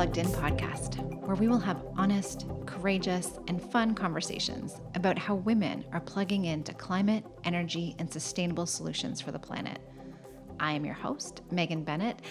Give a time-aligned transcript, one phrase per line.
[0.00, 5.84] Plugged In podcast, where we will have honest, courageous, and fun conversations about how women
[5.92, 9.78] are plugging into climate, energy, and sustainable solutions for the planet.
[10.58, 12.22] I am your host, Megan Bennett,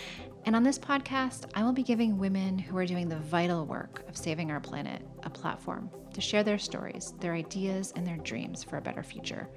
[0.46, 4.04] and on this podcast, I will be giving women who are doing the vital work
[4.10, 8.64] of saving our planet a platform to share their stories, their ideas, and their dreams
[8.64, 9.48] for a better future.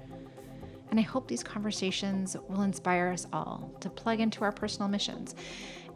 [0.91, 5.33] And I hope these conversations will inspire us all to plug into our personal missions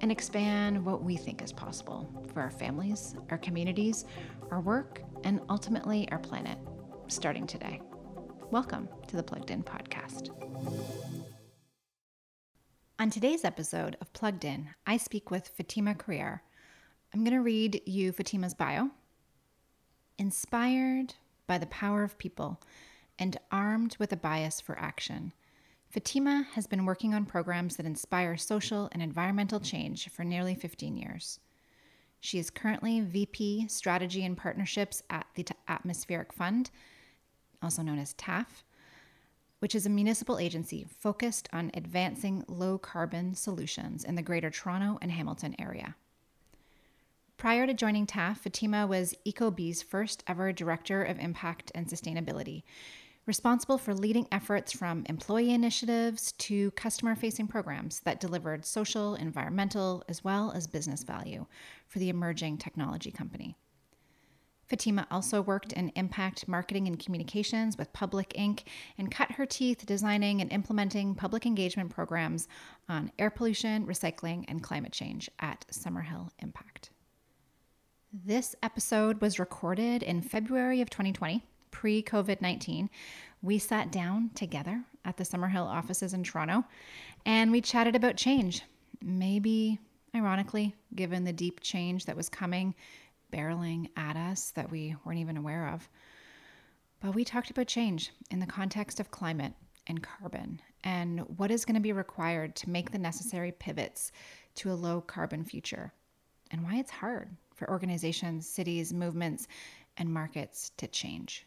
[0.01, 4.05] and expand what we think is possible for our families, our communities,
[4.51, 6.57] our work, and ultimately our planet,
[7.07, 7.81] starting today.
[8.51, 10.29] Welcome to the Plugged In Podcast.
[12.99, 16.41] On today's episode of Plugged In, I speak with Fatima Crerar.
[17.13, 18.89] I'm going to read you Fatima's bio.
[20.17, 22.61] Inspired by the power of people
[23.19, 25.33] and armed with a bias for action,
[25.89, 30.97] Fatima has been working on programs that inspire social and environmental change for nearly 15
[30.97, 31.39] years.
[32.19, 36.71] She is currently VP Strategy and Partnerships at the Atmospheric Fund,
[37.61, 38.63] also known as TAF,
[39.59, 44.97] which is a municipal agency focused on advancing low carbon solutions in the Greater Toronto
[45.01, 45.95] and Hamilton area.
[47.37, 52.63] Prior to joining TAF, Fatima was ecobee's first ever Director of Impact and Sustainability,
[53.27, 60.03] responsible for leading efforts from employee initiatives to customer facing programs that delivered social, environmental,
[60.07, 61.45] as well as business value
[61.87, 63.55] for the emerging technology company.
[64.65, 68.63] Fatima also worked in impact marketing and communications with Public Inc.
[68.97, 72.47] and cut her teeth designing and implementing public engagement programs
[72.89, 76.89] on air pollution, recycling, and climate change at Summerhill Impact.
[78.11, 81.43] This episode was recorded in February of 2020
[81.77, 82.89] pre COVID 19,
[83.43, 86.65] we sat down together at the Summerhill offices in Toronto
[87.23, 88.63] and we chatted about change.
[88.99, 89.77] Maybe,
[90.15, 92.73] ironically, given the deep change that was coming,
[93.31, 95.87] barreling at us that we weren't even aware of.
[96.99, 99.53] But we talked about change in the context of climate
[99.85, 104.11] and carbon and what is going to be required to make the necessary pivots
[104.55, 105.93] to a low carbon future
[106.49, 109.47] and why it's hard for organizations, cities, movements,
[109.97, 111.46] and markets to change.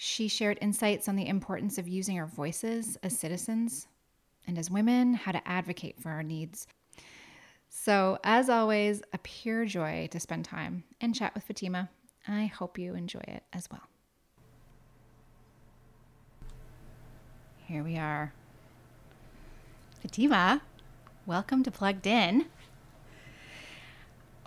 [0.00, 3.88] She shared insights on the importance of using our voices as citizens
[4.46, 6.68] and as women, how to advocate for our needs.
[7.68, 11.90] So, as always, a pure joy to spend time and chat with Fatima.
[12.28, 13.88] I hope you enjoy it as well.
[17.66, 18.32] Here we are.
[20.00, 20.62] Fatima,
[21.26, 22.46] welcome to Plugged In.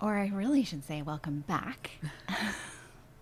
[0.00, 1.90] Or I really should say, welcome back.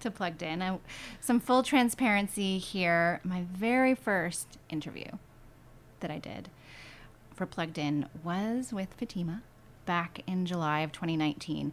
[0.01, 0.63] to Plugged In.
[0.63, 0.79] I,
[1.21, 3.21] some full transparency here.
[3.25, 5.11] My very first interview
[6.01, 6.49] that I did
[7.35, 9.43] for Plugged In was with Fatima
[9.87, 11.73] back in July of 2019,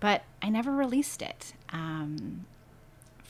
[0.00, 1.54] but I never released it.
[1.70, 2.46] Um,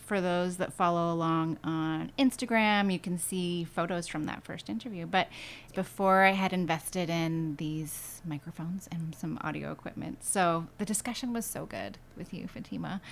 [0.08, 5.04] for those that follow along on Instagram, you can see photos from that first interview.
[5.04, 5.28] But
[5.74, 10.24] before I had invested in these microphones and some audio equipment.
[10.24, 13.02] So the discussion was so good with you, Fatima.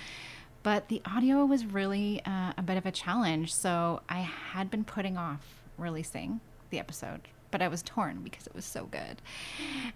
[0.63, 3.53] But the audio was really uh, a bit of a challenge.
[3.53, 8.55] So I had been putting off releasing the episode, but I was torn because it
[8.55, 9.21] was so good.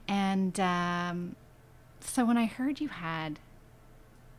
[0.07, 1.35] And um,
[1.99, 3.39] so when I heard you had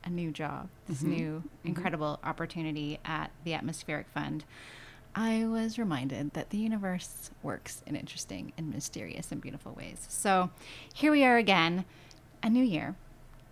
[0.05, 1.11] a new job, this mm-hmm.
[1.11, 1.69] new mm-hmm.
[1.69, 4.45] incredible opportunity at the Atmospheric Fund,
[5.15, 10.07] I was reminded that the universe works in interesting and mysterious and beautiful ways.
[10.09, 10.51] So
[10.95, 11.85] here we are again,
[12.43, 12.97] a new year,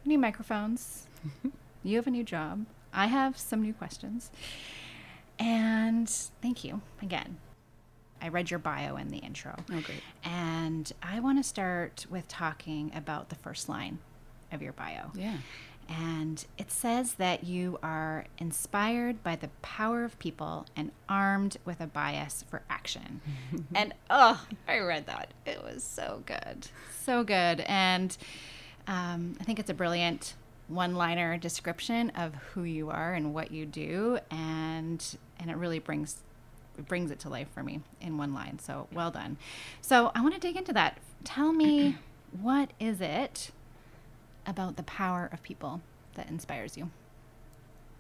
[0.04, 1.06] new microphones,
[1.82, 2.66] You have a new job.
[2.92, 4.30] I have some new questions.
[5.38, 7.38] And thank you again.
[8.22, 9.56] I read your bio in the intro.
[9.72, 10.02] Oh, great.
[10.22, 13.98] And I want to start with talking about the first line
[14.52, 15.10] of your bio.
[15.14, 15.38] Yeah.
[15.88, 21.80] And it says that you are inspired by the power of people and armed with
[21.80, 23.21] a bias for action.
[23.74, 25.33] and oh, I read that.
[25.47, 26.68] It was so good.
[27.03, 27.60] So good.
[27.60, 28.16] And
[28.86, 30.34] um, I think it's a brilliant
[30.71, 35.81] one liner description of who you are and what you do and and it really
[35.81, 36.19] brings
[36.78, 39.37] it brings it to life for me in one line so well done.
[39.81, 40.99] So i want to dig into that.
[41.25, 41.99] Tell me
[42.41, 43.51] what is it
[44.47, 45.81] about the power of people
[46.15, 46.91] that inspires you?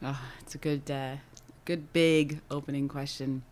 [0.02, 1.16] Oh it's a good uh,
[1.64, 3.42] good big opening question.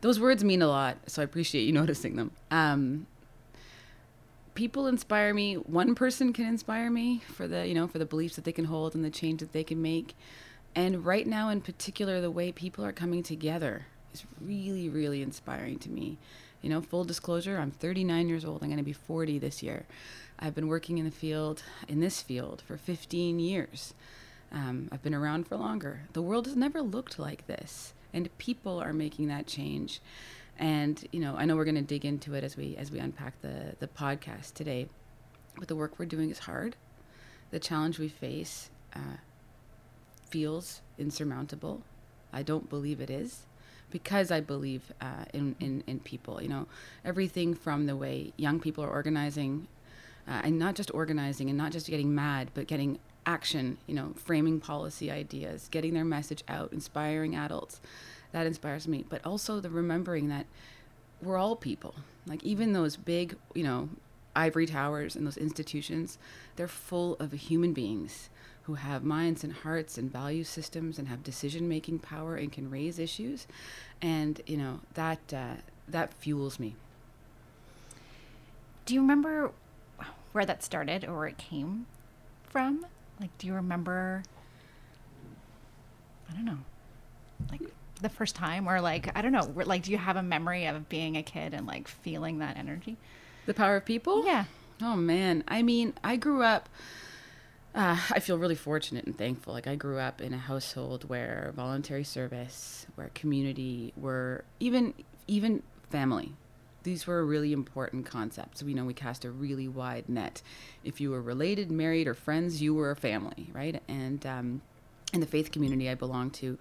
[0.00, 2.30] Those words mean a lot so i appreciate you noticing them.
[2.52, 3.06] Um,
[4.56, 5.54] people inspire me.
[5.54, 8.64] One person can inspire me for the, you know, for the beliefs that they can
[8.64, 10.16] hold and the change that they can make.
[10.74, 15.78] And right now, in particular, the way people are coming together is really, really inspiring
[15.80, 16.18] to me.
[16.62, 18.62] You know, full disclosure, I'm 39 years old.
[18.62, 19.86] I'm going to be 40 this year.
[20.38, 23.94] I've been working in the field, in this field, for 15 years.
[24.52, 26.02] Um, I've been around for longer.
[26.12, 30.00] The world has never looked like this, and people are making that change.
[30.58, 32.98] And you know, I know we're going to dig into it as we as we
[32.98, 34.88] unpack the the podcast today.
[35.58, 36.76] But the work we're doing is hard.
[37.50, 39.18] The challenge we face uh,
[40.28, 41.82] feels insurmountable.
[42.32, 43.46] I don't believe it is
[43.90, 46.42] because I believe uh, in, in, in people.
[46.42, 46.66] You know,
[47.04, 49.68] everything from the way young people are organizing,
[50.28, 53.78] uh, and not just organizing and not just getting mad, but getting action.
[53.86, 57.80] You know, framing policy ideas, getting their message out, inspiring adults.
[58.36, 59.02] That inspires me.
[59.08, 60.44] But also the remembering that
[61.22, 61.94] we're all people.
[62.26, 63.88] Like even those big, you know,
[64.34, 66.18] ivory towers and those institutions,
[66.54, 68.28] they're full of human beings
[68.64, 72.68] who have minds and hearts and value systems and have decision making power and can
[72.68, 73.46] raise issues,
[74.02, 75.54] and you know that uh,
[75.88, 76.76] that fuels me.
[78.84, 79.50] Do you remember
[80.32, 81.86] where that started or where it came
[82.42, 82.84] from?
[83.18, 84.24] Like, do you remember?
[86.28, 86.58] I don't know,
[87.50, 87.62] like
[88.00, 90.88] the first time, or like I don't know, like do you have a memory of
[90.88, 92.96] being a kid and like feeling that energy?
[93.46, 94.24] The power of people.
[94.24, 94.44] Yeah.
[94.82, 96.68] Oh man, I mean, I grew up
[97.76, 99.52] uh, I feel really fortunate and thankful.
[99.52, 104.94] Like I grew up in a household where voluntary service, where community, were even
[105.26, 106.32] even family.
[106.84, 108.62] These were really important concepts.
[108.62, 110.40] We know we cast a really wide net.
[110.84, 113.82] If you were related, married, or friends, you were a family, right?
[113.88, 114.62] And um,
[115.12, 116.56] in the faith community I belong to,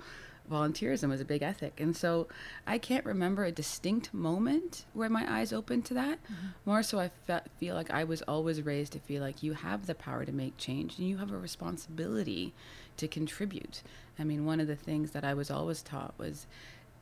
[0.50, 1.80] volunteerism was a big ethic.
[1.80, 2.28] And so
[2.66, 6.24] I can't remember a distinct moment where my eyes opened to that.
[6.24, 6.48] Mm-hmm.
[6.66, 9.86] More so, I fe- feel like I was always raised to feel like you have
[9.86, 12.54] the power to make change and you have a responsibility
[12.98, 13.82] to contribute.
[14.18, 16.48] I mean, one of the things that I was always taught was,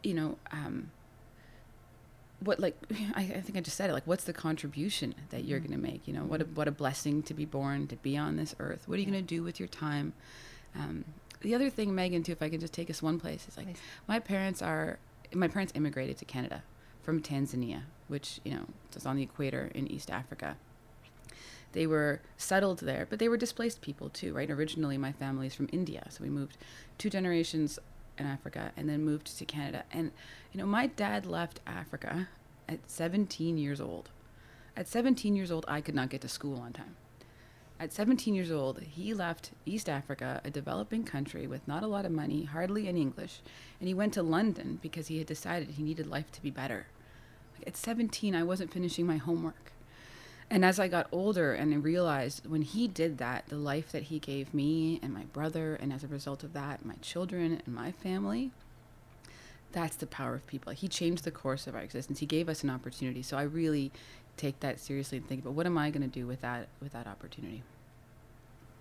[0.01, 0.91] you know, um,
[2.39, 2.75] what like
[3.15, 5.69] I, I, think I just said it like what's the contribution that you're mm-hmm.
[5.69, 8.17] going to make you know what a, what a blessing to be born to be
[8.17, 10.13] on this earth what are you going to do with your time
[10.75, 11.05] um,
[11.43, 13.67] the other thing, Megan, too, if I can just take us one place, is like
[13.67, 13.77] Please.
[14.07, 14.97] my parents are
[15.33, 16.63] my parents immigrated to Canada
[17.01, 20.57] from Tanzania, which you know is on the equator in East Africa.
[21.73, 24.49] They were settled there, but they were displaced people too, right?
[24.49, 26.57] Originally, my family is from India, so we moved
[26.97, 27.79] two generations
[28.17, 29.83] in Africa and then moved to Canada.
[29.91, 30.11] And
[30.51, 32.27] you know, my dad left Africa
[32.69, 34.09] at 17 years old.
[34.75, 36.95] At 17 years old, I could not get to school on time.
[37.79, 42.05] At 17 years old, he left East Africa, a developing country with not a lot
[42.05, 43.41] of money, hardly any English,
[43.79, 46.87] and he went to London because he had decided he needed life to be better.
[47.57, 49.73] Like at 17, I wasn't finishing my homework.
[50.49, 54.03] And as I got older and I realized when he did that, the life that
[54.03, 57.73] he gave me and my brother, and as a result of that, my children and
[57.73, 58.51] my family,
[59.71, 60.71] that's the power of people.
[60.71, 62.19] He changed the course of our existence.
[62.19, 63.23] He gave us an opportunity.
[63.23, 63.91] So I really
[64.37, 66.93] take that seriously and think about what am I going to do with that with
[66.93, 67.63] that opportunity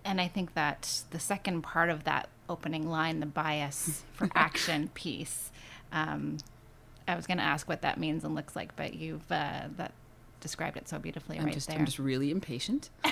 [0.05, 4.89] and I think that the second part of that opening line, the bias for action
[4.93, 5.51] piece,
[5.91, 6.37] um,
[7.07, 9.93] I was going to ask what that means and looks like, but you've uh, that
[10.39, 11.77] described it so beautifully I'm right just, there.
[11.77, 12.89] I'm just really impatient.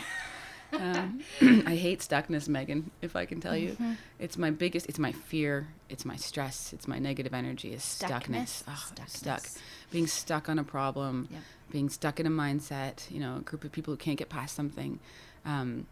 [0.74, 1.22] um,
[1.66, 2.92] I hate stuckness, Megan.
[3.02, 3.94] If I can tell you, mm-hmm.
[4.20, 4.88] it's my biggest.
[4.88, 5.68] It's my fear.
[5.90, 6.74] It's my stress.
[6.74, 7.74] It's my negative energy.
[7.74, 8.64] Is stuckness.
[8.64, 8.64] stuckness.
[8.68, 9.10] Oh, stuckness.
[9.10, 9.44] Stuck.
[9.92, 11.28] Being stuck on a problem.
[11.32, 11.42] Yep.
[11.72, 13.10] Being stuck in a mindset.
[13.12, 15.00] You know, a group of people who can't get past something.
[15.46, 15.88] Um,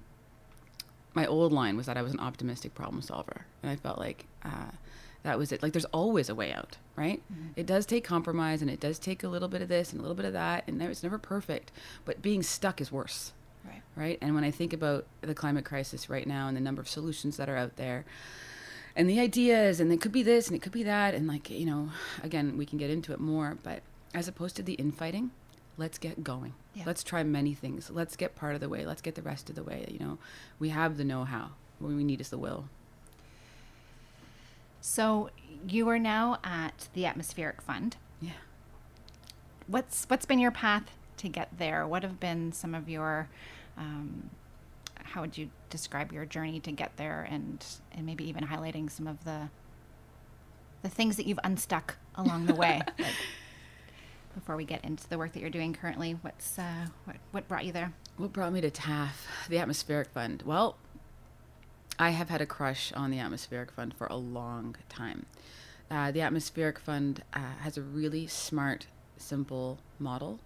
[1.14, 4.26] my old line was that I was an optimistic problem solver, and I felt like
[4.44, 4.72] uh,
[5.24, 5.62] that was it.
[5.62, 7.22] Like there's always a way out, right?
[7.32, 7.48] Mm-hmm.
[7.56, 10.02] It does take compromise, and it does take a little bit of this and a
[10.02, 11.72] little bit of that, and it's never perfect.
[12.06, 13.34] But being stuck is worse,
[13.66, 13.82] right?
[13.96, 14.18] Right.
[14.22, 17.38] And when I think about the climate crisis right now and the number of solutions
[17.38, 18.06] that are out there.
[18.96, 21.50] And the ideas, and it could be this, and it could be that, and like
[21.50, 21.90] you know,
[22.22, 23.58] again, we can get into it more.
[23.64, 23.82] But
[24.14, 25.32] as opposed to the infighting,
[25.78, 26.54] let's get going.
[26.74, 26.84] Yeah.
[26.86, 27.90] Let's try many things.
[27.90, 28.86] Let's get part of the way.
[28.86, 29.86] Let's get the rest of the way.
[29.90, 30.18] You know,
[30.58, 31.52] we have the know-how.
[31.80, 32.66] What we need is the will.
[34.82, 35.30] So
[35.68, 37.96] you are now at the Atmospheric Fund.
[38.22, 38.32] Yeah.
[39.68, 41.88] What's what's been your path to get there?
[41.88, 43.30] What have been some of your
[43.78, 44.30] um,
[45.04, 49.08] how would you describe your journey to get there and and maybe even highlighting some
[49.08, 49.50] of the
[50.82, 53.08] the things that you've unstuck along the way like
[54.34, 57.66] before we get into the work that you're doing currently, what's uh, what what brought
[57.66, 57.94] you there?
[58.18, 60.44] What brought me to TAF, the Atmospheric Fund?
[60.46, 60.78] Well,
[61.98, 65.26] I have had a crush on the Atmospheric Fund for a long time.
[65.90, 70.40] Uh, the Atmospheric Fund uh, has a really smart, simple model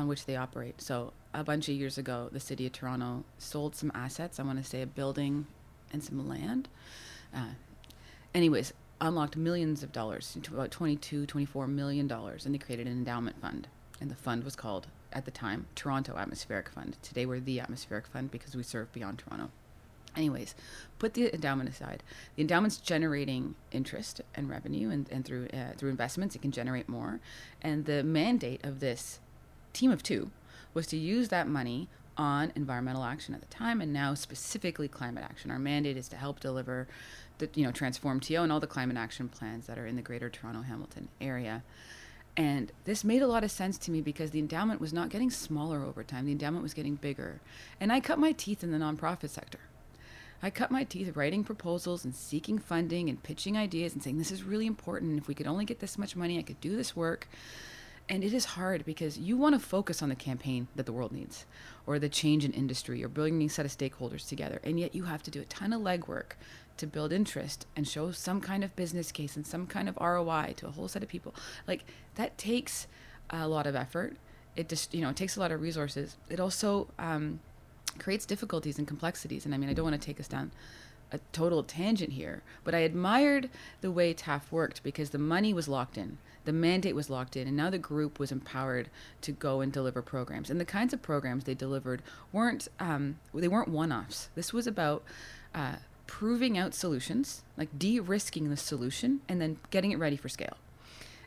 [0.00, 0.80] on which they operate.
[0.80, 4.40] So, a bunch of years ago, the city of Toronto sold some assets.
[4.40, 5.46] I want to say a building
[5.92, 6.68] and some land.
[7.32, 7.54] Uh,
[8.34, 13.40] anyways, unlocked millions of dollars, about 22, 24 million dollars, and they created an endowment
[13.40, 13.68] fund.
[14.00, 16.96] and the fund was called at the time Toronto Atmospheric Fund.
[17.02, 19.50] Today we're the Atmospheric Fund because we serve beyond Toronto.
[20.16, 20.54] Anyways,
[20.98, 22.02] put the endowment aside.
[22.34, 26.88] The endowment's generating interest and revenue, and, and through uh, through investments, it can generate
[26.88, 27.20] more.
[27.62, 29.20] And the mandate of this
[29.72, 30.30] team of two
[30.74, 35.24] was to use that money on environmental action at the time, and now specifically climate
[35.24, 35.50] action.
[35.50, 36.86] Our mandate is to help deliver
[37.38, 40.28] the you know TransformTO and all the climate action plans that are in the Greater
[40.28, 41.62] Toronto Hamilton area.
[42.36, 45.30] And this made a lot of sense to me because the endowment was not getting
[45.30, 46.26] smaller over time.
[46.26, 47.40] The endowment was getting bigger.
[47.80, 49.58] And I cut my teeth in the nonprofit sector.
[50.42, 54.32] I cut my teeth writing proposals and seeking funding and pitching ideas and saying, this
[54.32, 55.18] is really important.
[55.18, 57.28] If we could only get this much money, I could do this work.
[58.10, 61.12] And it is hard because you want to focus on the campaign that the world
[61.12, 61.46] needs
[61.86, 64.60] or the change in industry or bringing a set of stakeholders together.
[64.64, 66.32] And yet you have to do a ton of legwork
[66.78, 70.54] to build interest and show some kind of business case and some kind of ROI
[70.56, 71.36] to a whole set of people.
[71.68, 71.84] Like
[72.16, 72.88] that takes
[73.30, 74.16] a lot of effort.
[74.56, 76.16] It just, you know, it takes a lot of resources.
[76.28, 77.38] It also, um,
[78.00, 79.44] creates difficulties and complexities.
[79.44, 80.50] And I mean, I don't want to take us down
[81.12, 83.50] a total tangent here, but I admired
[83.80, 87.46] the way TAF worked because the money was locked in, the mandate was locked in,
[87.48, 88.88] and now the group was empowered
[89.22, 90.50] to go and deliver programs.
[90.50, 92.02] And the kinds of programs they delivered
[92.32, 94.30] weren't um, they weren't one-offs.
[94.34, 95.02] This was about
[95.54, 95.76] uh,
[96.06, 100.56] proving out solutions, like de-risking the solution, and then getting it ready for scale.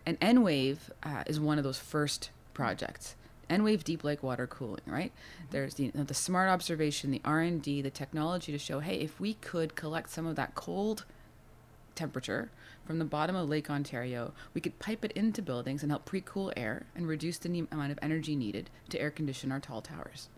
[0.05, 3.15] And Enwave uh, is one of those first projects.
[3.49, 5.11] Enwave deep lake water cooling, right?
[5.51, 9.75] There's the, the smart observation, the R&D, the technology to show, hey, if we could
[9.75, 11.05] collect some of that cold
[11.95, 12.49] temperature
[12.85, 16.51] from the bottom of Lake Ontario, we could pipe it into buildings and help pre-cool
[16.57, 20.29] air and reduce the ne- amount of energy needed to air condition our tall towers.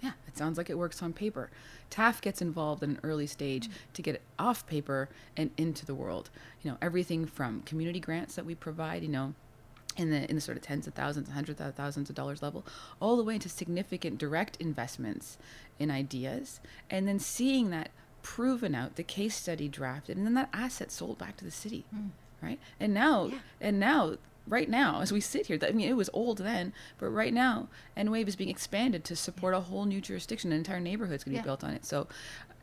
[0.00, 1.50] Yeah, it sounds like it works on paper.
[1.90, 3.92] TAF gets involved in an early stage mm-hmm.
[3.94, 6.30] to get it off paper and into the world.
[6.62, 9.34] You know, everything from community grants that we provide, you know,
[9.96, 12.64] in the in the sort of tens of thousands, hundreds of thousands of dollars level,
[13.00, 15.38] all the way to significant direct investments
[15.78, 17.90] in ideas, and then seeing that
[18.22, 21.84] proven out, the case study drafted, and then that asset sold back to the city,
[21.94, 22.10] mm.
[22.42, 22.58] right?
[22.78, 23.38] And now, yeah.
[23.60, 24.16] and now,
[24.46, 27.68] right now, as we sit here, I mean, it was old then, but right now,
[27.96, 30.52] Enwave is being expanded to support a whole new jurisdiction.
[30.52, 31.84] An entire neighborhood's going to be built on it.
[31.84, 32.08] So,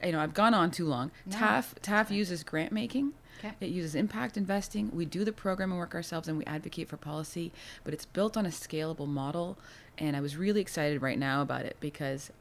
[0.04, 1.12] you know, I've gone on too long.
[1.26, 3.54] No, TAF TAF uses grant making Okay.
[3.60, 4.90] It uses impact investing.
[4.94, 7.52] We do the program and work ourselves and we advocate for policy,
[7.84, 9.58] but it's built on a scalable model.
[9.98, 12.32] And I was really excited right now about it because,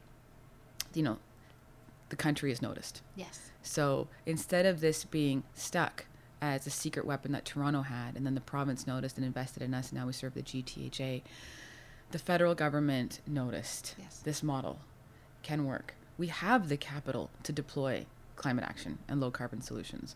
[0.93, 1.17] you know,
[2.09, 3.01] the country has noticed.
[3.15, 3.51] Yes.
[3.61, 6.05] So instead of this being stuck
[6.41, 9.73] as a secret weapon that Toronto had, and then the province noticed and invested in
[9.73, 11.21] us, and now we serve the GTHA,
[12.11, 14.19] the federal government noticed yes.
[14.23, 14.79] this model
[15.43, 15.93] can work.
[16.17, 20.15] We have the capital to deploy climate action and low carbon solutions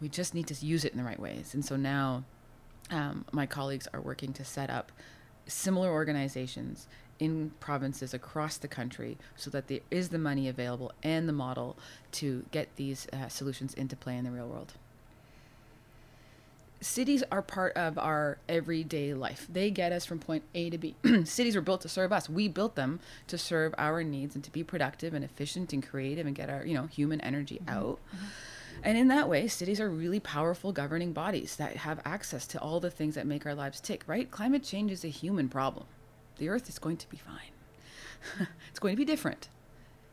[0.00, 1.54] we just need to use it in the right ways.
[1.54, 2.24] And so now
[2.90, 4.90] um, my colleagues are working to set up
[5.46, 6.88] similar organizations
[7.18, 11.76] in provinces across the country so that there is the money available and the model
[12.12, 14.72] to get these uh, solutions into play in the real world.
[16.82, 19.46] Cities are part of our everyday life.
[19.50, 20.94] They get us from point A to B.
[21.24, 22.28] Cities were built to serve us.
[22.28, 26.26] We built them to serve our needs and to be productive and efficient and creative
[26.26, 27.76] and get our, you know, human energy mm-hmm.
[27.78, 27.98] out.
[28.14, 28.26] Mm-hmm.
[28.82, 32.80] And in that way, cities are really powerful governing bodies that have access to all
[32.80, 34.30] the things that make our lives tick, right?
[34.30, 35.86] Climate change is a human problem.
[36.38, 38.48] The earth is going to be fine.
[38.70, 39.48] it's going to be different.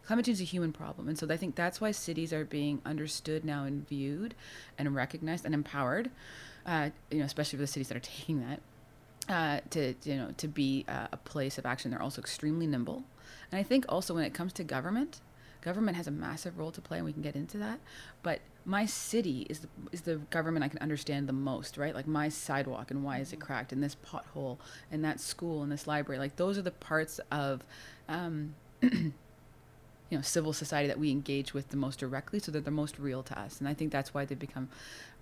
[0.05, 1.07] Climate change is a human problem.
[1.07, 4.35] And so I think that's why cities are being understood now and viewed
[4.77, 6.11] and recognized and empowered,
[6.67, 8.59] uh, you know, especially for the cities that are taking that.
[9.29, 13.03] Uh, to you know to be uh, a place of action, they're also extremely nimble,
[13.51, 15.19] and I think also when it comes to government,
[15.61, 17.79] government has a massive role to play, and we can get into that.
[18.23, 21.93] But my city is the, is the government I can understand the most, right?
[21.93, 23.45] Like my sidewalk and why is it mm-hmm.
[23.45, 24.57] cracked, and this pothole,
[24.91, 26.19] and that school, and this library.
[26.19, 27.63] Like those are the parts of,
[28.07, 29.13] um, you
[30.11, 33.23] know, civil society that we engage with the most directly, so they're the most real
[33.23, 33.59] to us.
[33.59, 34.69] And I think that's why they've become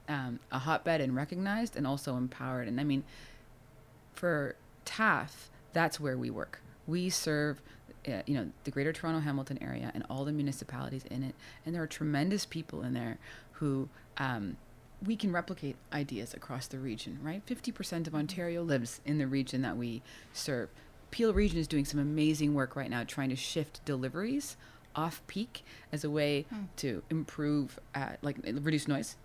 [0.08, 2.68] um, a hotbed and recognized, and also empowered.
[2.68, 3.04] And I mean,
[4.14, 6.62] for TAF, that's where we work.
[6.88, 7.62] We serve
[8.08, 11.34] uh, you know the greater toronto hamilton area and all the municipalities in it
[11.66, 13.18] and there are tremendous people in there
[13.54, 14.58] who um,
[15.04, 19.62] we can replicate ideas across the region right 50% of ontario lives in the region
[19.64, 20.02] that we
[20.34, 20.70] serve
[21.10, 24.56] peel region is doing some amazing work right now trying to shift deliveries
[24.96, 26.66] off peak as a way hmm.
[26.76, 29.16] to improve uh, like reduce noise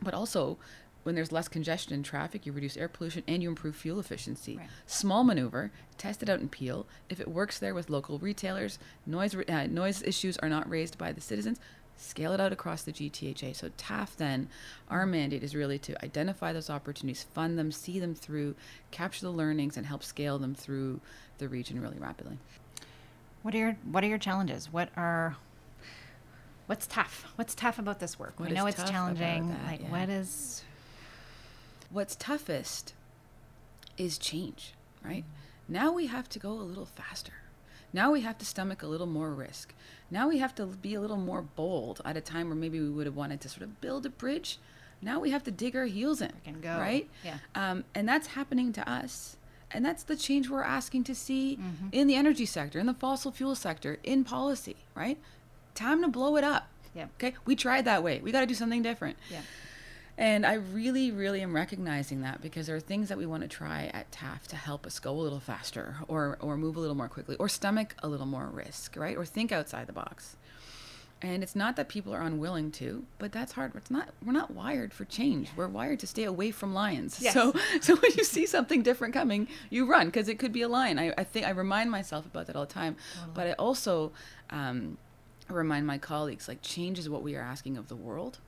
[0.00, 0.58] but also
[1.04, 4.56] when there's less congestion in traffic, you reduce air pollution and you improve fuel efficiency.
[4.58, 4.68] Right.
[4.86, 6.86] Small maneuver, test it out in Peel.
[7.08, 11.12] If it works there with local retailers, noise uh, noise issues are not raised by
[11.12, 11.60] the citizens.
[11.96, 13.56] scale it out across the GTHA.
[13.56, 14.48] So TAF then,
[14.88, 18.54] our mandate is really to identify those opportunities, fund them, see them through,
[18.90, 21.00] capture the learnings, and help scale them through
[21.38, 22.38] the region really rapidly.
[23.42, 24.72] What are your What are your challenges?
[24.72, 25.36] What are
[26.68, 27.24] What's tough?
[27.36, 28.38] What's tough about this work?
[28.38, 29.48] What we know it's challenging.
[29.48, 29.64] that?
[29.66, 29.90] like Yeah.
[29.90, 30.62] what is
[31.90, 32.92] What's toughest
[33.96, 35.24] is change, right?
[35.66, 37.32] Now we have to go a little faster.
[37.94, 39.72] Now we have to stomach a little more risk.
[40.10, 42.90] Now we have to be a little more bold at a time where maybe we
[42.90, 44.58] would have wanted to sort of build a bridge.
[45.00, 46.76] Now we have to dig our heels in, Freaking go.
[46.78, 47.08] right?
[47.24, 47.38] Yeah.
[47.54, 49.36] Um, and that's happening to us.
[49.70, 51.88] And that's the change we're asking to see Mm-hmm.
[51.92, 55.16] in the energy sector, in the fossil fuel sector, in policy, right?
[55.78, 56.66] Time to blow it up.
[56.94, 57.10] Yep.
[57.14, 57.36] Okay.
[57.46, 58.20] We tried that way.
[58.20, 59.16] We got to do something different.
[59.30, 59.42] Yeah.
[60.16, 63.48] And I really, really am recognizing that because there are things that we want to
[63.48, 66.96] try at TAF to help us go a little faster or, or move a little
[66.96, 69.16] more quickly or stomach a little more risk, right?
[69.16, 70.36] Or think outside the box.
[71.22, 73.72] And it's not that people are unwilling to, but that's hard.
[73.76, 75.50] It's not we're not wired for change.
[75.56, 77.20] We're wired to stay away from lions.
[77.20, 77.34] Yes.
[77.34, 80.68] So so when you see something different coming, you run because it could be a
[80.68, 80.98] lion.
[80.98, 82.96] I, I think I remind myself about that all the time.
[83.34, 84.12] But I also
[84.50, 84.96] um,
[85.48, 88.38] remind my colleagues like change is what we are asking of the world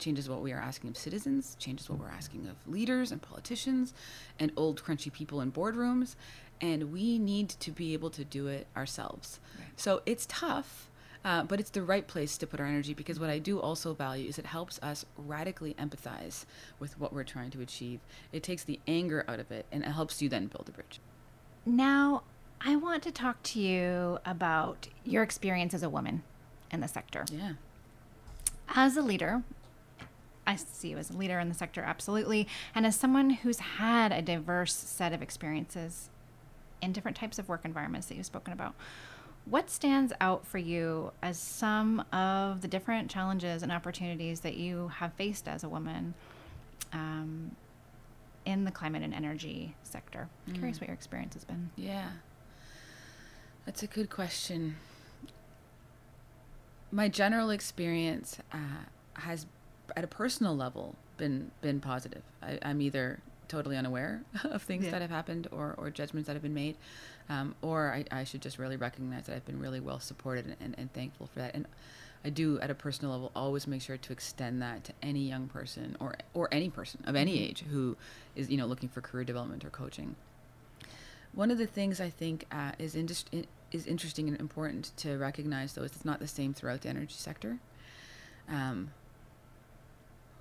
[0.00, 3.12] change is what we are asking of citizens, change is what we're asking of leaders
[3.12, 3.94] and politicians
[4.38, 6.16] and old crunchy people in boardrooms.
[6.60, 9.40] And we need to be able to do it ourselves.
[9.76, 10.90] So it's tough,
[11.24, 13.94] uh, but it's the right place to put our energy because what I do also
[13.94, 16.44] value is it helps us radically empathize
[16.78, 18.00] with what we're trying to achieve.
[18.32, 21.00] It takes the anger out of it and it helps you then build a bridge.
[21.64, 22.24] Now,
[22.60, 26.24] I want to talk to you about your experience as a woman
[26.70, 27.24] in the sector.
[27.32, 27.52] Yeah.
[28.68, 29.42] As a leader,
[30.46, 32.46] I see you as a leader in the sector, absolutely.
[32.74, 36.08] And as someone who's had a diverse set of experiences
[36.80, 38.74] in different types of work environments that you've spoken about,
[39.44, 44.88] what stands out for you as some of the different challenges and opportunities that you
[44.88, 46.14] have faced as a woman
[46.92, 47.56] um,
[48.44, 50.28] in the climate and energy sector?
[50.46, 51.70] I'm curious what your experience has been.
[51.76, 52.08] Yeah.
[53.66, 54.76] That's a good question.
[56.92, 58.56] My general experience uh,
[59.14, 59.46] has,
[59.96, 62.22] at a personal level, been been positive.
[62.42, 64.92] I, I'm either totally unaware of things Yeah.
[64.92, 66.76] that have happened or, or judgments that have been made,
[67.28, 70.56] um, or I, I should just really recognize that I've been really well supported and,
[70.60, 71.54] and, and thankful for that.
[71.54, 71.66] And
[72.24, 75.48] I do, at a personal level, always make sure to extend that to any young
[75.48, 77.96] person or or any person of any age who
[78.36, 80.16] is you know looking for career development or coaching.
[81.32, 82.96] One of the things I think uh, is
[83.72, 87.14] is interesting and important to recognize, though, is it's not the same throughout the energy
[87.16, 87.58] sector.
[88.48, 88.90] Um,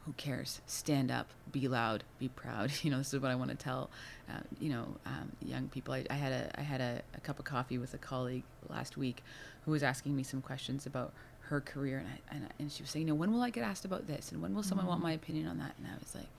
[0.06, 0.62] who cares?
[0.66, 2.72] Stand up, be loud, be proud.
[2.84, 3.92] You know, this is what I want to tell,
[4.28, 5.94] uh, you know, um, young people.
[5.94, 8.98] I, I had a I had a, a cup of coffee with a colleague last
[8.98, 9.24] week,
[9.66, 12.82] who was asking me some questions about her career, and I, and, I, and she
[12.82, 14.88] was saying, you know, when will I get asked about this, and when will someone
[14.88, 15.76] want my opinion on that?
[15.78, 16.30] And I was like,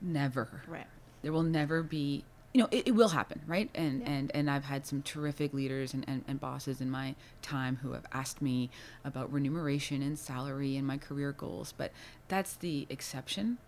[0.00, 0.86] never Right.
[1.22, 3.70] there will never be you know it, it will happen right?
[3.74, 4.10] And Yeah.
[4.10, 7.92] and and i've had some terrific leaders and, and, and bosses in my time who
[7.92, 8.70] have asked me
[9.04, 11.92] about remuneration and salary and my career goals but
[12.28, 13.58] that's the exception.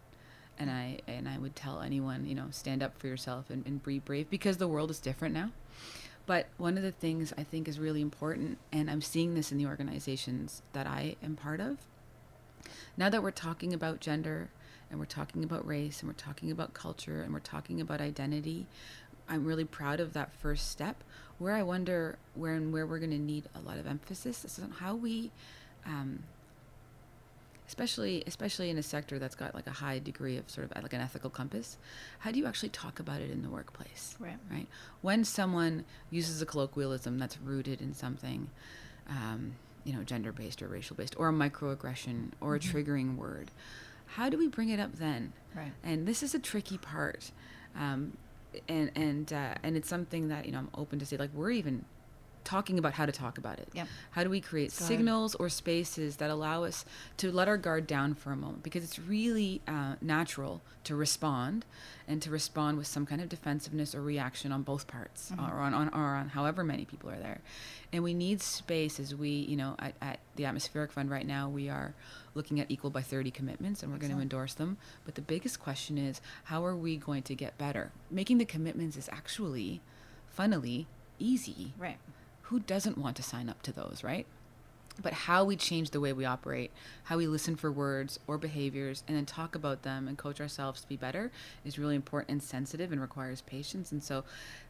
[0.58, 3.82] And i and i would tell anyone you know stand up for yourself and, and
[3.82, 5.50] be brave because the world is different now.
[6.26, 9.58] But one of the things i think is really important and i'm seeing this in
[9.58, 11.78] the organizations that i am part of
[12.96, 14.50] now that we're talking about gender
[14.92, 18.66] and we're talking about race and we're talking about culture and we're talking about identity
[19.28, 21.02] i'm really proud of that first step
[21.38, 24.44] where i wonder where and where we're going to need a lot of emphasis.
[24.44, 25.32] Is on how we
[25.84, 26.22] um,
[27.66, 30.92] especially especially in a sector that's got like a high degree of sort of like
[30.92, 31.78] an ethical compass
[32.20, 34.14] how do you actually talk about it in the workplace?
[34.20, 34.36] Right.
[34.50, 34.66] right?
[35.00, 38.50] When someone uses a colloquialism that's rooted in something
[39.08, 43.50] um, you know gender based or racial based or a microaggression or a triggering word
[44.16, 45.72] how do we bring it up then Right.
[45.84, 47.30] and this is a tricky part
[47.76, 48.16] um,
[48.68, 51.50] and and uh, and it's something that you know i'm open to say like we're
[51.50, 51.84] even
[52.44, 53.68] talking about how to talk about it.
[53.72, 53.88] Yep.
[54.10, 54.88] how do we create Go ahead.
[54.88, 56.84] signals or spaces that allow us
[57.18, 58.62] to let our guard down for a moment?
[58.62, 61.64] Because it's really uh, natural to respond
[62.08, 65.72] and to respond with some kind of defensiveness or reaction on both parts or, on,
[65.72, 67.40] on, or on however many people are there.
[67.92, 71.48] And we need space as we you know at, at the atmospheric fund right now
[71.48, 71.94] we are
[72.34, 74.78] looking at equal by 30 commitments and we're going to endorse them.
[75.04, 77.92] But the biggest question is how are we going to get better?
[78.10, 79.80] Making the commitments is actually
[80.26, 80.86] funnily
[81.18, 81.72] easy.
[81.78, 81.98] Right.
[82.52, 84.26] Who doesn't want to sign up to those, right?
[85.02, 86.70] but how we change the way we operate,
[87.04, 90.82] how we listen for words or behaviors, and then talk about them and coach ourselves
[90.82, 91.30] to be better
[91.64, 93.90] is really important and sensitive and requires patience.
[93.90, 94.22] And so,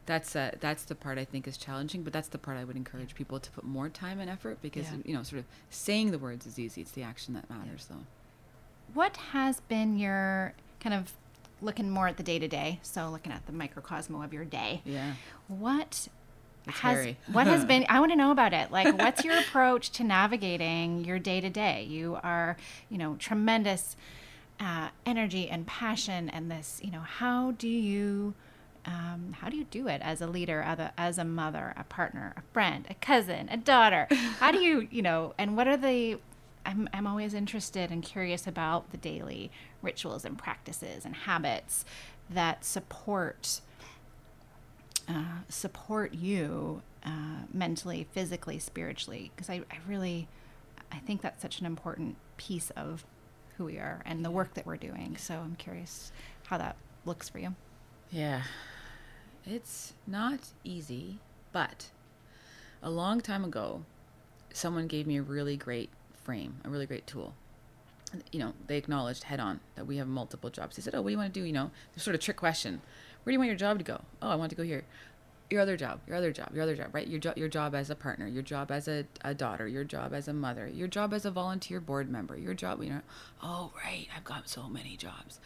[0.05, 2.77] that's uh, that's the part I think is challenging, but that's the part I would
[2.77, 4.97] encourage people to put more time and effort because Yeah.
[5.03, 8.05] you know, sort of saying the words is easy; it's the action that matters, though.
[8.93, 11.11] What has been your kind of
[11.61, 12.79] looking more at the day to day?
[12.81, 14.83] So looking at the microcosmo of your day.
[14.85, 15.15] Yeah.
[15.49, 16.07] What
[16.67, 17.17] It's has hairy.
[17.31, 18.71] what has been I want to know about it.
[18.71, 21.83] Like what's your approach to navigating your day to day?
[21.83, 22.57] You are,
[22.89, 23.95] you know, tremendous
[24.59, 28.33] uh, energy and passion and this, you know, how do you
[28.85, 31.85] um, how do you do it as a leader, as a, as a mother, a
[31.85, 34.07] partner, a friend, a cousin, a daughter?
[34.39, 36.19] How do you, you know, and what are the
[36.65, 41.83] I'm, I'm always interested and curious about the daily rituals and practices and habits
[42.29, 43.61] that support
[45.07, 49.31] uh, support you uh, mentally, physically, spiritually.
[49.35, 50.27] Because I, I really,
[50.91, 53.05] I think that's such an important piece of
[53.57, 55.15] who we are and the work that we're doing.
[55.17, 56.11] So I'm curious
[56.47, 57.55] how that looks for you.
[58.11, 58.43] Yeah.
[59.45, 61.19] It's not easy,
[61.51, 61.89] but
[62.81, 63.83] a long time ago,
[64.53, 65.89] someone gave me a really great
[66.23, 67.33] frame, a really great tool.
[68.31, 70.75] You know, they acknowledged head on that we have multiple jobs.
[70.75, 71.45] They said, Oh, what do you want to do?
[71.45, 72.81] You know, sort of trick question.
[73.23, 74.01] Where do you want your job to go?
[74.21, 74.83] Oh, I want to go here.
[75.49, 77.07] Your other job, your other job, your other job, right?
[77.07, 80.13] Your, jo- your job as a partner, your job as a, a daughter, your job
[80.13, 83.01] as a mother, your job as a volunteer board member, your job, you know,
[83.41, 85.39] oh, right, I've got so many jobs.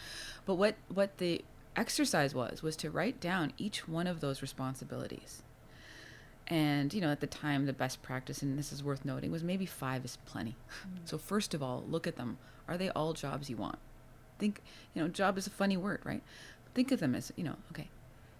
[0.45, 1.43] But what, what the
[1.75, 5.41] exercise was, was to write down each one of those responsibilities.
[6.47, 9.43] And, you know, at the time, the best practice, and this is worth noting, was
[9.43, 10.55] maybe five is plenty.
[10.81, 11.05] Mm-hmm.
[11.05, 12.37] So, first of all, look at them.
[12.67, 13.79] Are they all jobs you want?
[14.39, 14.61] Think,
[14.93, 16.23] you know, job is a funny word, right?
[16.77, 17.87] Think of them as, you know, okay.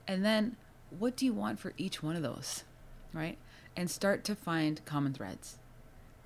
[0.07, 0.57] And then,
[0.99, 2.65] what do you want for each one of those,
[3.11, 3.35] right?
[3.75, 5.57] And start to find common threads,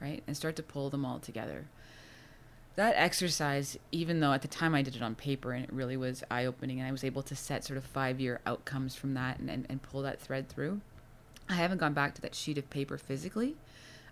[0.01, 0.21] right?
[0.27, 1.67] And start to pull them all together.
[2.75, 5.95] That exercise, even though at the time I did it on paper and it really
[5.95, 9.13] was eye opening, and I was able to set sort of five year outcomes from
[9.13, 10.81] that and, and, and pull that thread through,
[11.47, 13.55] I haven't gone back to that sheet of paper physically.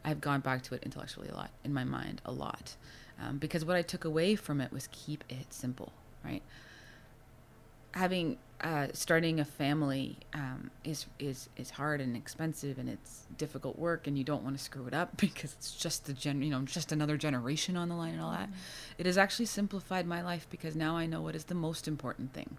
[0.06, 2.78] I've gone back to it intellectually a lot, in my mind, a lot.
[3.22, 5.92] Um, because what I took away from it was keep it simple,
[6.24, 6.44] right?
[7.94, 13.80] Having uh, starting a family um, is is is hard and expensive and it's difficult
[13.80, 16.50] work and you don't want to screw it up because it's just the gen you
[16.50, 18.50] know just another generation on the line and all that.
[18.98, 22.34] It has actually simplified my life because now I know what is the most important
[22.34, 22.58] thing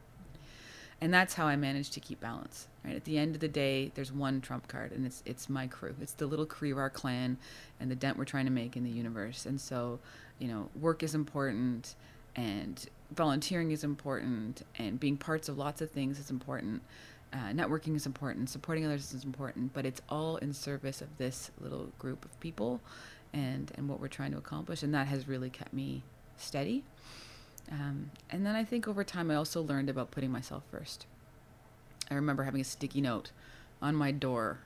[1.01, 2.69] and that's how I manage to keep balance.
[2.85, 5.67] Right at the end of the day, there's one trump card, and it's it's my
[5.67, 5.95] crew.
[6.01, 7.39] It's the little Crerar clan,
[7.79, 9.47] and the dent we're trying to make in the universe.
[9.47, 9.99] And so,
[10.39, 11.95] you know, work is important,
[12.37, 16.83] and volunteering is important, and being parts of lots of things is important.
[17.33, 21.51] Uh, networking is important, supporting others is important, but it's all in service of this
[21.61, 22.81] little group of people,
[23.33, 24.83] and and what we're trying to accomplish.
[24.83, 26.03] And that has really kept me
[26.37, 26.83] steady.
[27.71, 31.07] Um, and then I think over time, I also learned about putting myself first.
[32.11, 33.31] I remember having a sticky note
[33.81, 34.59] on my door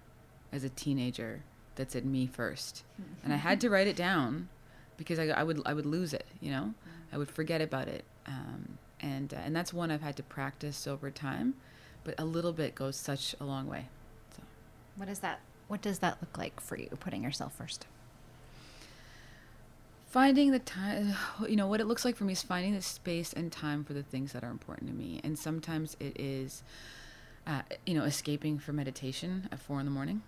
[0.52, 1.42] as a teenager
[1.76, 2.82] that said "me first.
[3.22, 4.48] and I had to write it down
[4.96, 6.26] because I, I would I would lose it.
[6.40, 6.74] You know,
[7.14, 8.04] I would forget about it.
[8.26, 11.54] Um, and uh, and that's one I've had to practice over time,
[12.02, 13.86] but a little bit goes such a long way.
[14.36, 14.42] So
[14.96, 15.40] What is that?
[15.68, 17.86] What does that look like for you, putting yourself first?
[20.14, 21.12] finding the time
[21.48, 23.94] you know what it looks like for me is finding the space and time for
[23.94, 26.62] the things that are important to me and sometimes it is
[27.48, 30.22] uh, you know escaping for meditation at four in the morning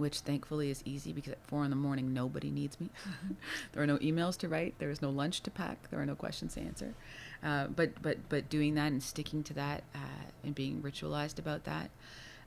[0.00, 2.88] which thankfully is easy because at four in the morning nobody needs me
[3.72, 6.14] there are no emails to write there is no lunch to pack there are no
[6.14, 6.94] questions to answer
[7.44, 9.98] uh, but but but doing that and sticking to that uh,
[10.44, 11.90] and being ritualized about that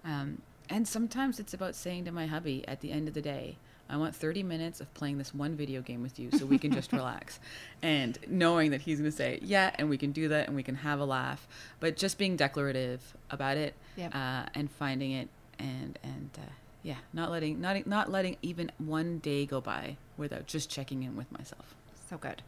[0.03, 3.57] um, and sometimes it's about saying to my hubby at the end of the day
[3.89, 6.71] I want 30 minutes of playing this one video game with you so we can
[6.71, 7.39] just relax.
[7.81, 10.63] And knowing that he's going to say, yeah, and we can do that and we
[10.63, 11.45] can have a laugh.
[11.81, 14.15] But just being declarative about it Yep.
[14.15, 15.27] uh, and finding it
[15.59, 16.41] and, and uh,
[16.83, 21.15] yeah, not letting, not, not letting even one day go by without just checking in
[21.15, 21.75] with myself.
[22.09, 22.43] So good.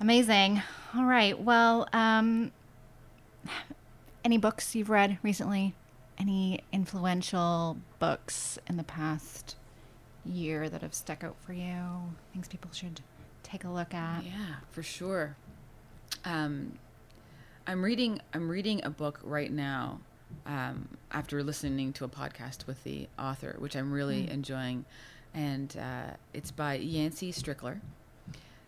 [0.00, 0.62] Amazing.
[0.94, 1.38] All right.
[1.38, 2.52] Well, um,
[4.24, 5.74] any books you've read recently?
[6.18, 9.56] Any influential books in the past
[10.24, 11.76] year that have stuck out for you?
[12.32, 13.00] Things people should
[13.42, 14.24] take a look at?
[14.24, 15.36] Yeah, for sure.
[16.24, 16.78] Um,
[17.66, 18.20] I'm reading.
[18.32, 20.00] I'm reading a book right now.
[20.44, 24.30] Um, after listening to a podcast with the author, which I'm really Mm.
[24.30, 24.84] enjoying,
[25.34, 27.80] and uh, it's by Yancey Strickler,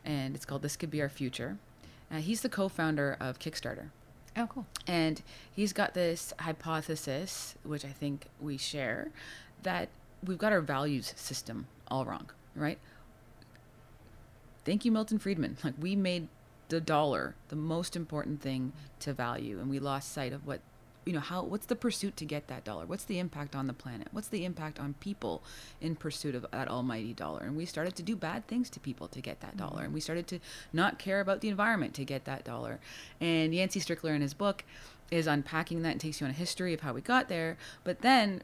[0.04, 1.58] and it's called "This Could Be Our Future."
[2.10, 3.90] Uh, he's the co-founder of Kickstarter,
[4.36, 4.66] Oh, cool.
[4.86, 9.10] and he's got this hypothesis, which I think we share,
[9.62, 9.88] that
[10.24, 12.78] we've got our values system all wrong, right?
[14.64, 15.56] Thank you, Milton Friedman.
[15.64, 16.28] Like we made
[16.68, 20.60] the dollar the most important thing to value, and we lost sight of what
[21.04, 22.86] you know how what's the pursuit to get that dollar?
[22.86, 24.08] What's the impact on the planet?
[24.12, 25.42] What's the impact on people
[25.80, 27.44] in pursuit of that almighty dollar?
[27.44, 29.76] And we started to do bad things to people to get that dollar.
[29.76, 29.84] Mm-hmm.
[29.84, 30.40] and we started to
[30.72, 32.80] not care about the environment to get that dollar.
[33.20, 34.64] And yancey strickler in his book
[35.10, 37.56] is unpacking that and takes you on a history of how we got there.
[37.84, 38.42] But then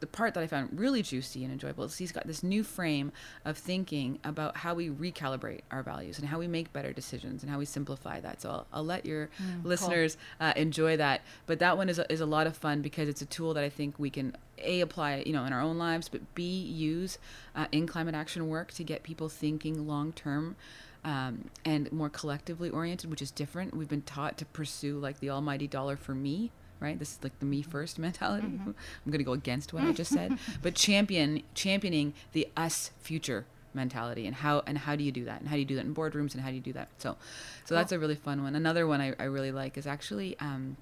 [0.00, 3.12] the part that I found really juicy and enjoyable is he's got this new frame
[3.44, 7.52] of thinking about how we recalibrate our values and how we make better decisions and
[7.52, 8.40] how we simplify that.
[8.42, 9.28] So I'll, I'll let your
[9.62, 11.20] listeners uh, enjoy that.
[11.46, 13.64] But that one is a, is a lot of fun because it's a tool that
[13.64, 17.18] I think we can a apply you know in our own lives, but b use
[17.54, 20.56] uh, in climate action work to get people thinking long term.
[21.02, 23.74] Um, and more collectively oriented, which is different.
[23.74, 26.98] We've been taught to pursue like the almighty dollar for me, right?
[26.98, 28.46] This is like the me first mentality.
[28.66, 28.74] I'm
[29.06, 34.26] going to go against what I just said, but champion championing the us future mentality
[34.26, 35.40] and how and how do you do that?
[35.40, 36.88] And how do you do that in boardrooms and how do you do that?
[36.98, 37.16] So
[37.64, 38.54] so that's a really fun one.
[38.56, 40.76] Another one i, I really like is actually um,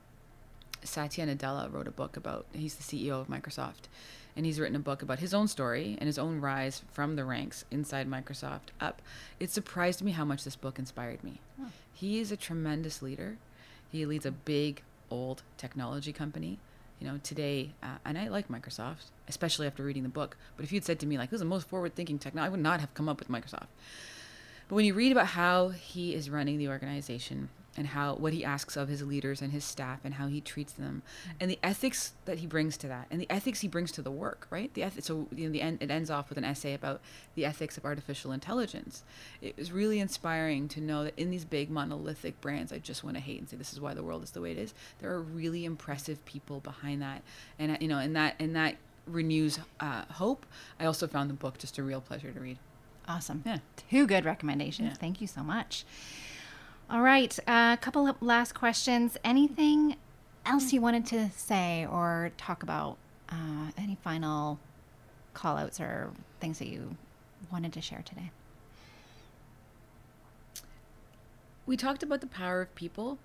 [0.83, 3.89] satya nadella wrote a book about he's the ceo of microsoft.
[4.37, 7.25] And he's written a book about his own story and his own rise from the
[7.25, 9.03] ranks inside microsoft up.
[9.41, 11.41] It surprised me how much this book inspired me.
[11.93, 13.39] He is a tremendous leader.
[13.91, 16.59] He leads a big old technology company
[17.01, 20.73] you know today uh, and i like microsoft especially after reading the book but if
[20.73, 22.93] you'd said to me like who's the most forward thinking technology i would not have
[22.95, 23.69] come up with microsoft.
[24.69, 28.45] But when you read about how he is running the organization and how what he
[28.45, 31.03] asks of his leaders and his staff and how he treats them
[31.41, 34.11] and the ethics that he brings to that and the ethics he brings to the
[34.11, 36.75] work right the ethics so you know the end it ends off with an essay
[36.75, 37.01] about
[37.37, 39.05] the ethics of artificial intelligence
[39.41, 43.17] it was really inspiring to know that in these big monolithic brands i just want
[43.17, 45.11] to hate and say this is why the world is the way it is there
[45.11, 47.23] are really impressive people behind that
[47.59, 50.45] and you know and that and that renews uh, hope
[50.81, 52.59] i also found the book just a real pleasure to read
[53.09, 53.43] Awesome.
[53.47, 53.59] Yeah.
[53.91, 54.91] Two good recommendations.
[54.91, 54.95] Yeah.
[54.95, 55.85] Thank you so much.
[56.91, 57.39] All right.
[57.47, 59.17] A couple of last questions.
[59.23, 59.97] Anything
[60.47, 62.97] else you wanted to say or talk about?
[63.29, 64.59] Uh, any final
[65.35, 66.97] call outs or things that you
[67.53, 68.31] wanted to share today?
[71.69, 73.19] we talked about the power of people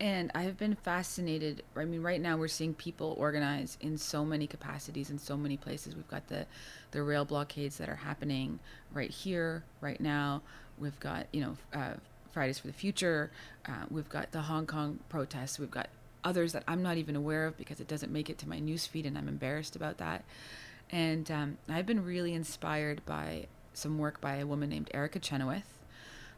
[0.00, 4.46] and i've been fascinated i mean right now we're seeing people organize in so many
[4.46, 6.46] capacities in so many places we've got the
[6.92, 8.58] the rail blockades that are happening
[8.94, 10.40] right here right now
[10.78, 11.92] we've got you know uh,
[12.34, 13.30] fridays for the future.
[13.66, 15.58] Uh, we've got the hong kong protests.
[15.58, 15.88] We've got
[16.24, 19.06] others that i'm not even aware of because it doesn't make it to my newsfeed
[19.06, 20.24] and i'm embarrassed about that.
[20.90, 25.78] And um, i've been really inspired by some work by a woman named erica chenoweth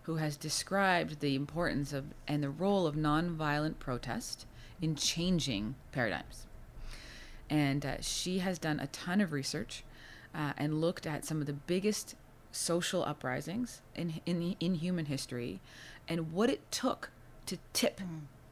[0.02, 4.46] who has described the importance of and the role of nonviolent protest
[4.80, 6.46] in changing paradigms.
[7.48, 9.82] And uh, she has done a ton of research
[10.34, 12.14] uh, and looked at some of the biggest
[12.56, 15.60] social uprisings in, in in human history,
[16.08, 17.10] and what it took
[17.46, 18.00] to tip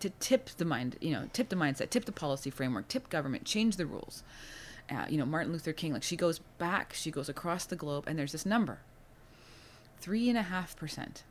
[0.01, 3.45] to tip the mind, you know, tip the mindset, tip the policy framework, tip government,
[3.45, 4.23] change the rules.
[4.91, 8.05] Uh, you know, Martin Luther King, like she goes back, she goes across the globe,
[8.07, 8.81] and there's this number
[9.99, 11.25] three and a half percent.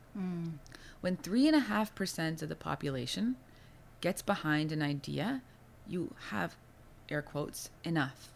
[1.01, 3.36] When three and a half percent of the population
[4.01, 5.41] gets behind an idea,
[5.88, 6.55] you have,
[7.09, 8.33] air quotes, enough.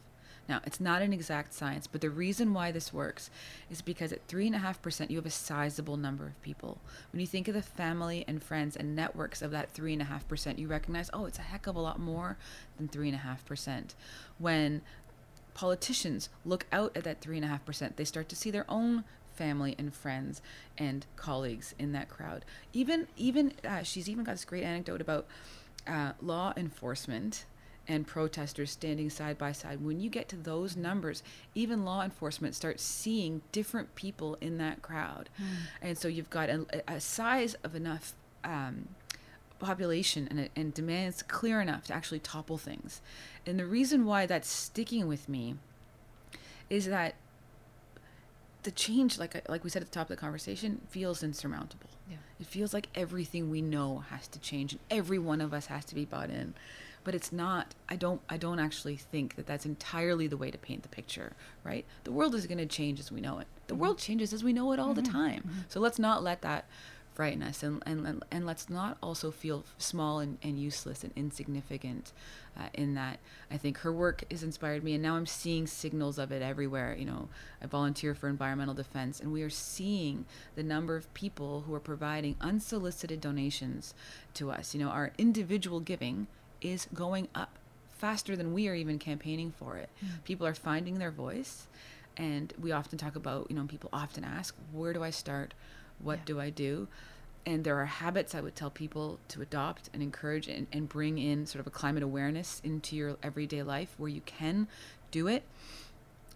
[0.47, 3.29] Now, it's not an exact science, but the reason why this works
[3.69, 6.79] is because at three and a half percent, you have a sizable number of people.
[7.11, 10.05] When you think of the family and friends and networks of that three and a
[10.05, 12.37] half percent, you recognize, oh, it's a heck of a lot more
[12.77, 13.95] than three and a half percent.
[14.37, 14.81] When
[15.53, 18.65] politicians look out at that three and a half percent, they start to see their
[18.69, 20.41] own family and friends
[20.77, 22.43] and colleagues in that crowd.
[22.73, 25.27] Even even uh, she's even got this great anecdote about
[25.85, 27.45] uh, law enforcement
[27.87, 29.83] and protesters standing side by side.
[29.83, 31.23] When you get to those numbers,
[31.55, 35.29] even law enforcement starts seeing different people in that crowd,
[35.81, 38.13] and so you've got a, a size of enough.
[38.43, 38.89] Um,
[39.59, 43.01] population and, and demands clear enough to actually topple things.
[43.43, 45.55] And the reason why that's sticking with me
[46.69, 47.15] is that
[48.63, 51.89] the change, like like we said at the top of the conversation, feels insurmountable.
[52.09, 52.17] Yeah.
[52.39, 55.85] It feels like everything we know has to change, and every one of us has
[55.85, 56.53] to be bought in.
[57.07, 57.73] But it's not.
[57.87, 58.19] I don't.
[58.27, 61.37] I don't actually think that that's entirely the way to paint the picture.
[61.63, 61.85] Right?
[62.03, 63.47] The world is going to change as we know it.
[63.67, 63.81] The mm-hmm.
[63.81, 65.13] world changes as we know it all the mm-hmm.
[65.13, 65.43] time.
[65.47, 65.59] Mm-hmm.
[65.69, 66.65] So let's not let that
[67.15, 72.11] frighten us, and and and let's not also feel small and, and useless and insignificant.
[72.59, 76.19] Uh, in that, I think her work has inspired me, and now I'm seeing signals
[76.19, 76.93] of it everywhere.
[76.99, 77.29] You know,
[77.63, 81.79] I volunteer for environmental defense, and we are seeing the number of people who are
[81.79, 83.93] providing unsolicited donations
[84.33, 84.75] to us.
[84.75, 86.27] You know, our individual giving
[86.61, 87.57] is going up
[87.97, 89.89] faster than we are even campaigning for it.
[89.99, 90.07] Hmm.
[90.23, 91.67] People are finding their voice.
[92.15, 95.53] And we often talk about, you know, people often ask, where do I start?
[95.99, 96.25] What Yeah.
[96.25, 96.87] do I do?
[97.45, 101.17] And there are habits I would tell people to adopt and encourage and, and bring
[101.17, 104.67] in sort of a climate awareness into your everyday life where you can
[105.11, 105.43] do it.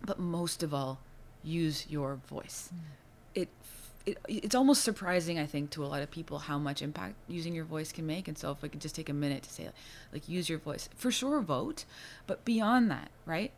[0.06, 1.00] But most of all,
[1.44, 2.70] use your voice.
[2.72, 2.76] It,
[4.06, 7.54] it it's almost surprising, I think, to a lot of people how much impact using
[7.54, 8.28] your voice can make.
[8.28, 9.70] And so, if I could just take a minute to say,
[10.12, 11.86] like, use your voice for sure, vote,
[12.28, 13.52] but beyond that, right?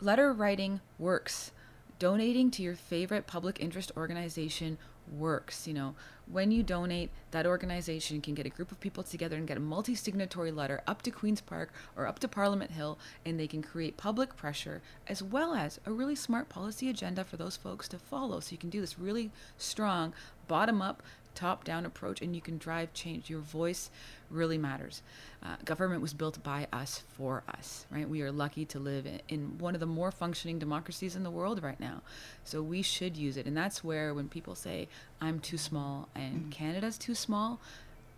[0.00, 1.52] Letter writing works.
[1.98, 4.78] Donating to your favorite public interest organization
[5.10, 5.66] works.
[5.66, 5.94] You know,
[6.30, 9.60] when you donate, that organization can get a group of people together and get a
[9.60, 13.62] multi signatory letter up to Queen's Park or up to Parliament Hill, and they can
[13.62, 17.98] create public pressure as well as a really smart policy agenda for those folks to
[17.98, 18.40] follow.
[18.40, 20.12] So you can do this really strong,
[20.46, 21.02] bottom up,
[21.38, 23.30] top down approach, and you can drive change.
[23.30, 23.90] Your voice
[24.28, 25.02] really matters.
[25.40, 28.08] Uh, government was built by us for us, right?
[28.08, 31.30] We are lucky to live in, in one of the more functioning democracies in the
[31.30, 32.02] world right now.
[32.42, 33.46] So we should use it.
[33.46, 34.88] And that's where when people say,
[35.20, 37.60] I'm too small and Canada's too small,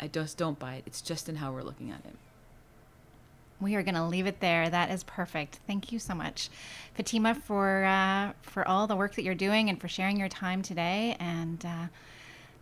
[0.01, 0.85] I just don't buy it.
[0.87, 2.17] It's just in how we're looking at it.
[3.61, 4.71] We are going to leave it there.
[4.71, 5.61] That is perfect.
[5.67, 6.49] Thank you so much,
[6.95, 10.63] Fatima, for uh, for all the work that you're doing and for sharing your time
[10.63, 11.87] today and uh,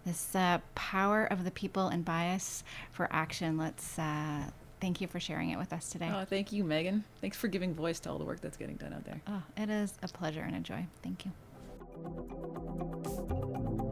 [0.05, 3.59] this uh, power of the people and bias for action.
[3.59, 4.43] Let's uh,
[4.81, 6.11] thank you for sharing it with us today.
[6.13, 7.05] Oh, thank you, Megan.
[7.21, 9.21] Thanks for giving voice to all the work that's getting done out there.
[9.27, 10.87] Oh, it is a pleasure and a joy.
[11.03, 11.33] Thank you.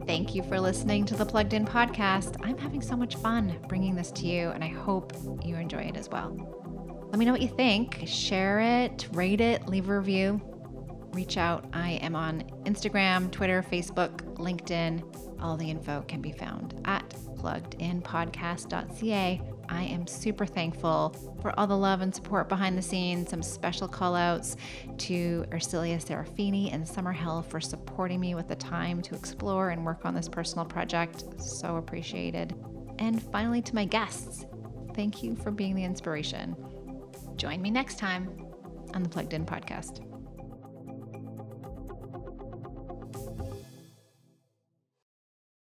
[0.05, 2.37] Thank you for listening to the Plugged In podcast.
[2.41, 5.97] I'm having so much fun bringing this to you, and I hope you enjoy it
[5.97, 6.31] as well.
[7.09, 8.03] Let me know what you think.
[8.05, 10.41] Share it, rate it, leave a review.
[11.11, 11.65] Reach out.
[11.73, 15.03] I am on Instagram, Twitter, Facebook, LinkedIn.
[15.41, 19.41] All the info can be found at pluggedinpodcast.ca.
[19.69, 23.29] I am super thankful for all the love and support behind the scenes.
[23.29, 24.55] Some special call outs
[24.99, 30.05] to Ursilia Serafini and Summerhill for supporting me with the time to explore and work
[30.05, 31.25] on this personal project.
[31.41, 32.55] So appreciated.
[32.99, 34.45] And finally, to my guests,
[34.95, 36.55] thank you for being the inspiration.
[37.35, 38.29] Join me next time
[38.93, 40.06] on the Plugged In Podcast.